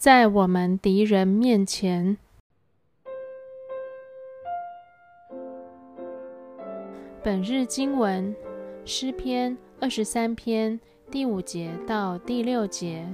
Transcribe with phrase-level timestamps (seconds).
[0.00, 2.16] 在我们敌人面前。
[7.22, 8.34] 本日经文：
[8.86, 13.06] 诗篇二十三篇第五节到第六节。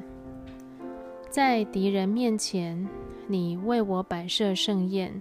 [1.29, 2.89] 在敌人面前，
[3.27, 5.21] 你为我摆设盛宴，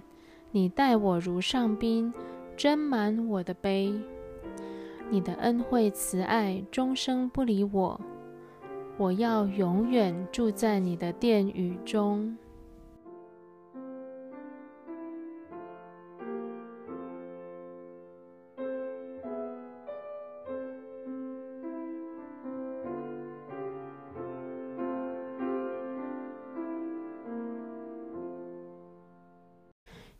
[0.52, 2.14] 你待我如上宾，
[2.56, 3.92] 斟满我的杯。
[5.10, 8.00] 你的恩惠慈爱终生不离我，
[8.98, 12.36] 我要永远住在你的殿宇中。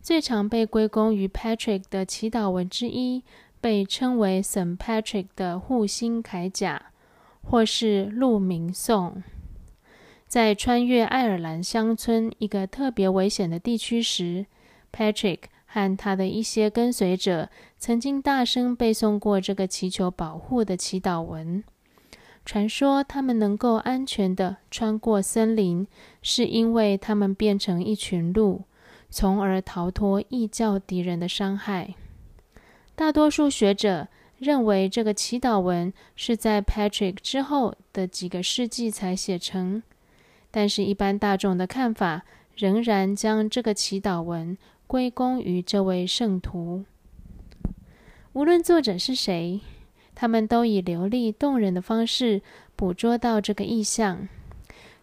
[0.00, 3.24] 最常被归功于 Patrick 的祈祷文之一，
[3.60, 4.76] 被称为 St.
[4.76, 6.92] Patrick 的护心铠甲，
[7.48, 9.22] 或是鹿鸣颂。
[10.26, 14.46] 在穿越爱尔兰乡村一个特别危险的地区时
[14.92, 21.62] ，Patrick 和他的一些跟随者曾经大声背诵过这个祈求保护的祈祷文。
[22.44, 25.86] 传说他们能够安全地穿过森林，
[26.22, 28.62] 是因为他们变成一群鹿。
[29.08, 31.94] 从而逃脱异教敌人的伤害。
[32.96, 34.08] 大多数学者
[34.38, 39.82] 认为，这个祈祷文是在 Patrick 之后的几个世纪才写成，
[40.50, 42.22] 但是，一般大众的看法
[42.54, 46.84] 仍然将这个祈祷文归功于这位圣徒。
[48.34, 49.60] 无论作者是谁，
[50.14, 52.42] 他们都以流利动人的方式
[52.76, 54.28] 捕捉到这个意象，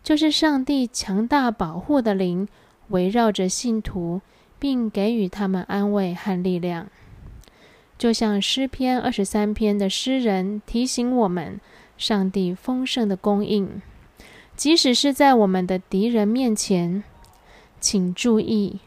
[0.03, 2.47] 就是上帝强大保护的灵。
[2.89, 4.21] 围绕着信徒，
[4.59, 6.89] 并给予他们安慰和力量，
[8.03, 11.61] 就像诗篇二十三篇的诗人提醒我们：
[11.97, 13.81] 上帝丰盛的供应，
[14.57, 17.05] 即使是在我们的敌人面前。
[17.79, 18.81] 请注意，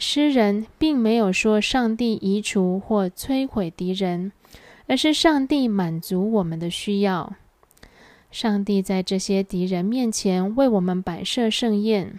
[0.00, 4.32] 诗人并没有说上帝移除或摧毁敌人，
[4.88, 7.34] 而是上帝满足我们的需要。
[8.32, 12.18] 上帝在这些敌人面前为我们摆设盛宴。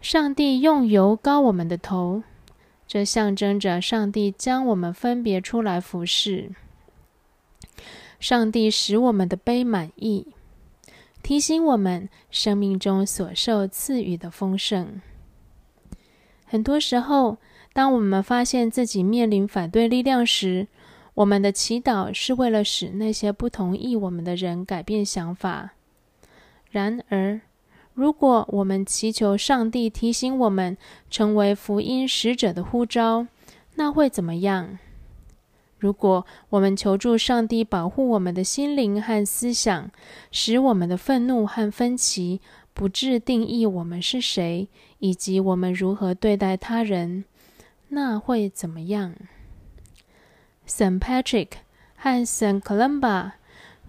[0.00, 2.22] 上帝用油膏我们的头，
[2.86, 6.50] 这象征着上帝将我们分别出来服侍。
[8.20, 10.28] 上帝使我们的杯满意，
[11.22, 15.00] 提醒我们生命中所受赐予的丰盛。
[16.46, 17.38] 很多时候，
[17.72, 20.68] 当我们发现自己面临反对力量时，
[21.14, 25.72] 我们的祈祷是为了使那些不同意我们的人改变想法。
[26.70, 27.40] 然而，
[27.94, 30.76] 如果我们祈求上帝提醒我们
[31.08, 33.26] 成为福音使者的呼召，
[33.76, 34.78] 那会怎么样？
[35.78, 39.90] 如果我们求助上帝保护我们的心灵和思想，
[40.32, 42.40] 使我们的愤怒和分歧
[42.72, 44.68] 不致定义我们是谁
[44.98, 47.24] 以及我们如何对待他人，
[47.88, 49.14] 那会怎么样
[50.66, 51.50] ？Saint Patrick
[51.96, 53.32] 和 Saint Columba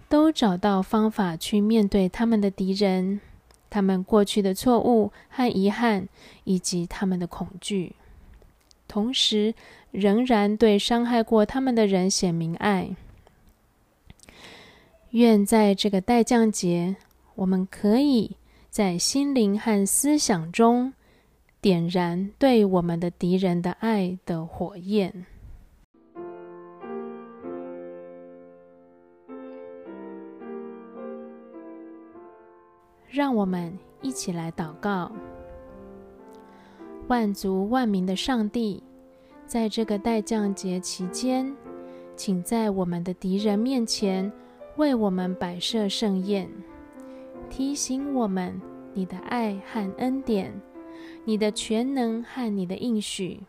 [0.08, 3.20] 都找到方法去面对他们的敌人。
[3.68, 6.08] 他们过去的错误和遗憾，
[6.44, 7.94] 以及他们的恐惧，
[8.86, 9.54] 同时
[9.90, 12.96] 仍然对伤害过他们的人显明爱。
[15.10, 16.96] 愿在这个代降节，
[17.36, 18.36] 我们可以
[18.68, 20.92] 在心灵和思想中
[21.60, 25.26] 点燃对我们的敌人的爱的火焰。
[33.16, 33.72] 让我们
[34.02, 35.10] 一起来祷告。
[37.08, 38.82] 万族万民的上帝，
[39.46, 41.56] 在这个代降节期间，
[42.14, 44.30] 请在我们的敌人面前
[44.76, 46.46] 为我们摆设盛宴，
[47.48, 48.60] 提醒我们
[48.92, 50.52] 你的爱和恩典，
[51.24, 53.40] 你的全能和你的应许，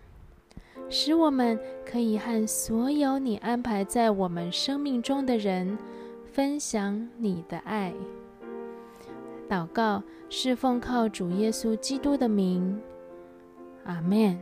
[0.87, 5.77] 使我们可以和所有你安排在我们生命中的人
[6.31, 7.93] 分享你的爱。
[9.49, 12.79] 祷告是奉靠主耶稣基督的名，
[13.85, 14.37] 阿门。